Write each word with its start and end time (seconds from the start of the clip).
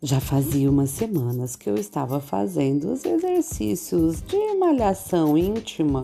Já 0.00 0.20
fazia 0.20 0.70
umas 0.70 0.90
semanas 0.90 1.56
que 1.56 1.68
eu 1.68 1.74
estava 1.74 2.20
fazendo 2.20 2.92
os 2.92 3.04
exercícios 3.04 4.22
de 4.22 4.54
malhação 4.54 5.36
íntima, 5.36 6.02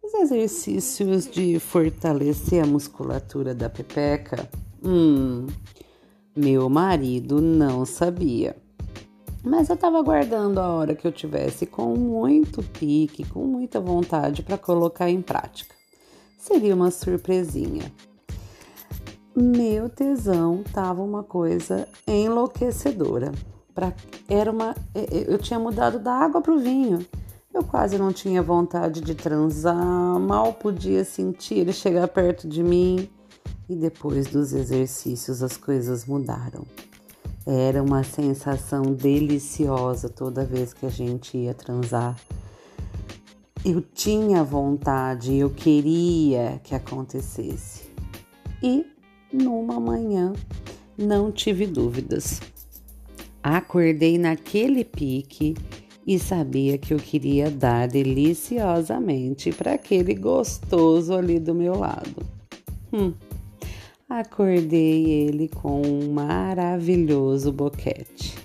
os 0.00 0.14
exercícios 0.14 1.28
de 1.28 1.58
fortalecer 1.58 2.62
a 2.62 2.66
musculatura 2.66 3.52
da 3.52 3.68
pepeca. 3.68 4.48
Hum, 4.80 5.48
meu 6.36 6.68
marido 6.68 7.40
não 7.40 7.84
sabia. 7.84 8.56
Mas 9.42 9.68
eu 9.68 9.74
estava 9.74 9.98
aguardando 9.98 10.60
a 10.60 10.68
hora 10.68 10.94
que 10.94 11.04
eu 11.04 11.10
tivesse 11.10 11.66
com 11.66 11.96
muito 11.96 12.62
pique, 12.62 13.24
com 13.24 13.44
muita 13.44 13.80
vontade 13.80 14.44
para 14.44 14.56
colocar 14.56 15.10
em 15.10 15.20
prática. 15.20 15.74
Seria 16.38 16.76
uma 16.76 16.92
surpresinha 16.92 17.92
meu 19.42 19.90
tesão 19.90 20.64
tava 20.72 21.02
uma 21.02 21.22
coisa 21.22 21.86
enlouquecedora. 22.06 23.32
Pra, 23.74 23.92
era 24.26 24.50
uma, 24.50 24.74
eu 24.94 25.36
tinha 25.36 25.58
mudado 25.58 25.98
da 25.98 26.12
água 26.14 26.40
para 26.40 26.54
o 26.54 26.58
vinho. 26.58 27.04
Eu 27.52 27.62
quase 27.62 27.98
não 27.98 28.12
tinha 28.12 28.42
vontade 28.42 29.02
de 29.02 29.14
transar, 29.14 30.18
mal 30.18 30.54
podia 30.54 31.04
sentir 31.04 31.56
ele 31.56 31.72
chegar 31.72 32.08
perto 32.08 32.48
de 32.48 32.62
mim. 32.62 33.10
E 33.68 33.76
depois 33.76 34.26
dos 34.28 34.52
exercícios 34.54 35.42
as 35.42 35.56
coisas 35.56 36.06
mudaram. 36.06 36.64
Era 37.44 37.82
uma 37.82 38.02
sensação 38.02 38.82
deliciosa 38.94 40.08
toda 40.08 40.44
vez 40.44 40.72
que 40.72 40.86
a 40.86 40.90
gente 40.90 41.36
ia 41.36 41.52
transar. 41.52 42.16
Eu 43.64 43.82
tinha 43.82 44.42
vontade, 44.42 45.36
eu 45.36 45.50
queria 45.50 46.60
que 46.64 46.74
acontecesse. 46.74 47.90
E 48.62 48.95
numa 49.36 49.78
manhã, 49.78 50.32
não 50.96 51.30
tive 51.30 51.66
dúvidas. 51.66 52.40
Acordei 53.42 54.18
naquele 54.18 54.84
pique 54.84 55.54
e 56.06 56.18
sabia 56.18 56.78
que 56.78 56.94
eu 56.94 56.98
queria 56.98 57.50
dar 57.50 57.88
deliciosamente 57.88 59.52
para 59.52 59.74
aquele 59.74 60.14
gostoso 60.14 61.14
ali 61.14 61.38
do 61.38 61.54
meu 61.54 61.78
lado. 61.78 62.24
Hum. 62.92 63.12
Acordei 64.08 65.10
ele 65.10 65.48
com 65.48 65.82
um 65.82 66.12
maravilhoso 66.12 67.52
boquete. 67.52 68.36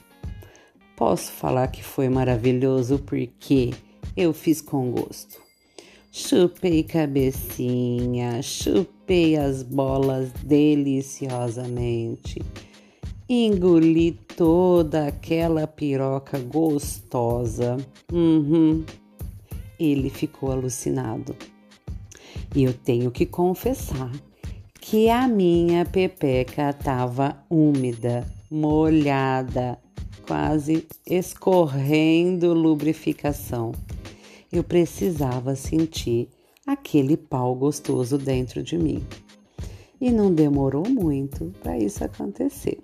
Posso 0.95 1.31
falar 1.31 1.67
que 1.67 1.83
foi 1.83 2.09
maravilhoso 2.09 3.00
porque 3.00 3.72
eu 4.17 4.33
fiz 4.33 4.59
com 4.59 4.92
gosto. 4.92 5.39
Chupei 6.14 6.84
cabecinha, 6.84 8.42
chupei 8.42 9.38
as 9.38 9.64
bolas 9.64 10.30
deliciosamente. 10.44 12.42
Engoli 13.30 14.12
toda 14.36 15.08
aquela 15.08 15.66
piroca 15.66 16.38
gostosa. 16.38 17.78
Uhum. 18.12 18.84
Ele 19.80 20.09
ficou 20.09 20.52
alucinado. 20.52 21.34
E 22.54 22.64
eu 22.66 22.73
tenho 22.73 23.09
que 23.09 23.26
confessar 23.26 24.12
que 24.82 25.09
a 25.09 25.30
minha 25.30 25.86
pepeca 25.86 26.72
estava 26.72 27.42
úmida, 27.50 28.28
molhada, 28.52 29.80
quase 30.28 30.86
escorrendo 31.08 32.54
lubrificação 32.54 33.72
eu 34.52 34.63
precisava 34.63 35.55
sentir 35.55 36.30
aquele 36.66 37.16
pau 37.16 37.55
gostoso 37.55 38.17
dentro 38.17 38.61
de 38.61 38.77
mim. 38.77 39.05
E 39.99 40.11
não 40.11 40.33
demorou 40.33 40.88
muito 40.89 41.53
para 41.61 41.77
isso 41.77 42.03
acontecer. 42.03 42.80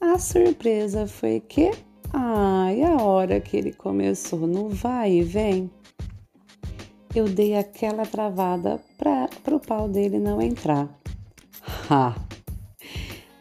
A 0.00 0.18
surpresa 0.18 1.06
foi 1.06 1.40
que, 1.40 1.70
ai, 2.12 2.82
a 2.82 3.02
hora 3.02 3.40
que 3.40 3.56
ele 3.56 3.72
começou 3.72 4.46
no 4.46 4.68
vai 4.68 5.12
e 5.12 5.22
vem, 5.22 5.70
eu 7.14 7.24
dei 7.24 7.56
aquela 7.56 8.06
travada 8.06 8.80
para 8.96 9.28
o 9.54 9.60
pau 9.60 9.88
dele 9.88 10.18
não 10.18 10.40
entrar. 10.40 10.88
Ha! 11.90 12.14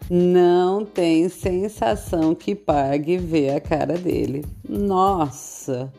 Não 0.09 0.84
tem 0.84 1.30
sensação 1.30 2.34
que 2.34 2.56
pague 2.56 3.18
ver 3.18 3.52
a 3.52 3.62
cara 3.62 3.96
dele. 3.96 4.44
Nossa! 4.68 5.94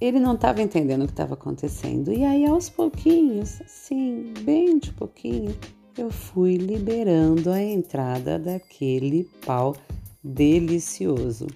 Ele 0.00 0.18
não 0.18 0.34
estava 0.34 0.62
entendendo 0.62 1.02
o 1.02 1.06
que 1.06 1.12
estava 1.12 1.34
acontecendo. 1.34 2.12
E 2.12 2.24
aí, 2.24 2.46
aos 2.46 2.68
pouquinhos, 2.68 3.60
sim, 3.66 4.32
bem 4.42 4.78
de 4.78 4.92
pouquinho, 4.92 5.54
eu 5.96 6.10
fui 6.10 6.56
liberando 6.56 7.50
a 7.50 7.62
entrada 7.62 8.38
daquele 8.38 9.24
pau 9.44 9.74
delicioso 10.22 11.46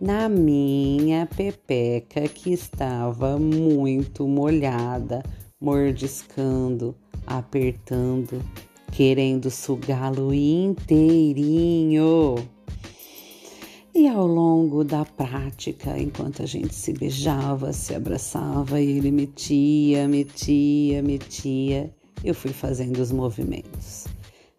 na 0.00 0.28
minha 0.28 1.26
pepeca 1.26 2.28
que 2.28 2.52
estava 2.52 3.38
muito 3.38 4.28
molhada, 4.28 5.22
mordiscando, 5.60 6.94
apertando, 7.26 8.42
querendo 8.92 9.50
sugá-lo 9.50 10.34
inteirinho. 10.34 12.36
E 13.98 14.06
ao 14.08 14.26
longo 14.26 14.84
da 14.84 15.06
prática, 15.06 15.98
enquanto 15.98 16.42
a 16.42 16.46
gente 16.46 16.74
se 16.74 16.92
beijava, 16.92 17.72
se 17.72 17.94
abraçava 17.94 18.78
e 18.78 18.98
ele 18.98 19.10
metia, 19.10 20.06
metia, 20.06 21.02
metia, 21.02 21.90
eu 22.22 22.34
fui 22.34 22.52
fazendo 22.52 23.00
os 23.00 23.10
movimentos. 23.10 24.04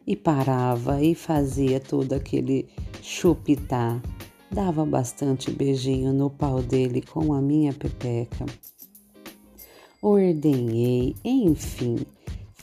E 0.08 0.16
parava 0.16 1.04
e 1.04 1.14
fazia 1.14 1.80
todo 1.80 2.14
aquele 2.14 2.68
chupitar. 3.04 4.02
Dava 4.50 4.84
bastante 4.84 5.52
beijinho 5.52 6.12
no 6.12 6.32
pau 6.32 6.64
dele 6.64 7.04
com 7.04 7.32
a 7.32 7.40
minha 7.40 7.74
pepeca. 7.74 8.44
Ordenhei, 10.02 11.16
enfim, 11.24 11.98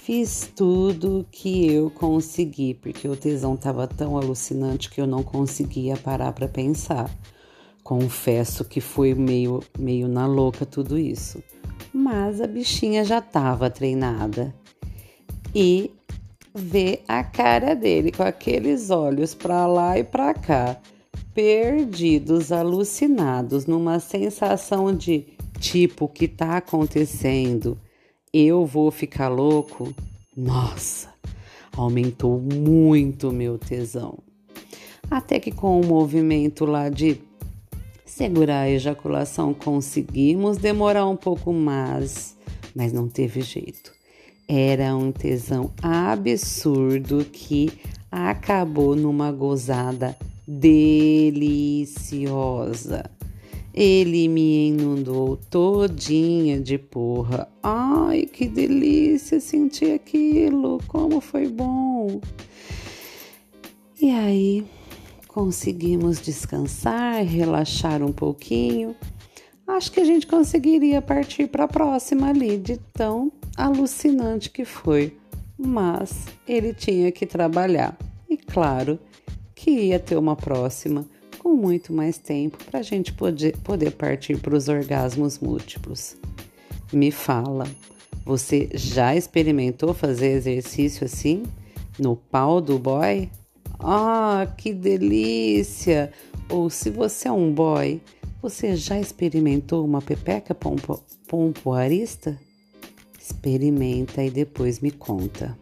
Fiz 0.05 0.51
tudo 0.55 1.25
que 1.33 1.73
eu 1.73 1.89
consegui, 1.89 2.75
porque 2.75 3.09
o 3.09 3.17
tesão 3.17 3.55
estava 3.55 3.87
tão 3.87 4.19
alucinante 4.19 4.91
que 4.91 5.01
eu 5.01 5.07
não 5.07 5.23
conseguia 5.23 5.97
parar 5.97 6.31
para 6.35 6.47
pensar. 6.47 7.11
Confesso 7.83 8.67
que 8.67 8.83
foi 8.83 9.15
meio, 9.15 9.63
meio 9.79 10.07
na 10.07 10.27
louca 10.27 10.67
tudo 10.67 10.99
isso, 10.99 11.43
mas 11.91 12.43
a 12.43 12.47
bichinha 12.47 13.03
já 13.03 13.17
estava 13.17 13.71
treinada. 13.71 14.55
E 15.55 15.91
ver 16.55 17.03
a 17.09 17.25
cara 17.25 17.75
dele 17.75 18.13
com 18.13 18.25
aqueles 18.25 18.91
olhos 18.91 19.35
para 19.35 19.67
lá 19.67 19.99
e 19.99 20.05
para 20.05 20.35
cá, 20.35 20.79
perdidos, 21.33 22.53
alucinados, 22.53 23.65
numa 23.65 23.99
sensação 24.01 24.95
de 24.95 25.29
tipo, 25.59 26.05
o 26.05 26.09
que 26.09 26.27
está 26.27 26.59
acontecendo? 26.59 27.81
Eu 28.35 28.67
vou 28.67 28.91
ficar 28.91 29.29
louco? 29.29 29.95
Nossa, 30.37 31.09
aumentou 31.77 32.41
muito 32.41 33.31
meu 33.31 33.57
tesão. 33.57 34.19
Até 35.09 35.39
que 35.39 35.53
com 35.53 35.81
o 35.81 35.87
movimento 35.87 36.65
lá 36.65 36.89
de 36.89 37.21
segurar 38.05 38.63
a 38.63 38.71
ejaculação 38.71 39.55
conseguimos 39.55 40.57
demorar 40.57 41.07
um 41.07 41.15
pouco 41.15 41.53
mais, 41.53 42.37
mas 42.75 42.93
não 42.93 43.07
teve 43.09 43.41
jeito. 43.41 43.93
Era 44.49 44.97
um 44.97 45.13
tesão 45.13 45.73
absurdo 45.81 47.25
que 47.25 47.71
acabou 48.11 48.97
numa 48.97 49.31
gozada 49.31 50.17
deliciosa. 50.47 51.45
Ele 53.75 54.29
me 54.29 54.69
inundou 54.69 55.37
todinha 55.37 56.61
de 56.61 56.79
porra. 56.79 57.49
Ai, 57.61 58.23
que 58.25 58.47
delícia 58.47 59.41
sentir 59.41 59.93
aquilo, 59.95 60.79
como 60.87 61.21
foi 61.21 61.49
bom. 61.49 62.21
E 64.01 64.13
aí 64.13 64.65
conseguimos 65.27 66.21
descansar, 66.21 67.25
relaxar 67.25 68.01
um 68.01 68.13
pouquinho. 68.13 68.95
Acho 69.67 69.91
que 69.91 69.99
a 69.99 70.05
gente 70.05 70.29
conseguiria 70.29 71.03
partir 71.03 71.49
para 71.49 71.65
a 71.65 71.69
próxima 71.69 72.29
ali, 72.29 72.57
de 72.57 72.77
tão 72.93 73.33
alucinante 73.57 74.51
que 74.51 74.65
foi. 74.65 75.17
Mas 75.59 76.27
ele 76.47 76.73
tinha 76.73 77.11
que 77.11 77.27
trabalhar. 77.27 77.99
E 78.31 78.37
claro 78.37 79.01
que 79.53 79.71
ia 79.71 79.99
ter 79.99 80.17
uma 80.17 80.37
próxima 80.37 81.05
com 81.45 81.55
muito 81.55 81.93
mais 81.93 82.17
tempo 82.17 82.57
para 82.65 82.81
a 82.81 82.83
gente 82.83 83.13
poder, 83.13 83.55
poder 83.59 83.91
partir 83.91 84.39
para 84.39 84.57
os 84.57 84.67
orgasmos 84.67 85.39
múltiplos. 85.39 86.17
Me 86.91 87.11
fala, 87.11 87.67
você 88.25 88.71
já 88.73 89.15
experimentou 89.15 89.93
fazer 89.93 90.29
exercício 90.29 91.05
assim? 91.05 91.43
No 91.99 92.17
pau 92.17 92.63
do 92.63 92.79
boy? 92.79 93.31
Ah, 93.79 94.49
que 94.57 94.73
delícia! 94.73 96.11
Ou 96.49 96.71
se 96.71 96.89
você 96.89 97.29
é 97.29 97.33
um 97.33 97.53
boy, 97.53 98.01
você 98.41 98.75
já 98.75 98.99
experimentou 98.99 99.85
uma 99.85 100.01
pepeca 100.01 100.57
pompoarista? 101.29 102.41
Experimenta 103.21 104.25
e 104.25 104.31
depois 104.31 104.81
me 104.81 104.91
conta. 104.91 105.55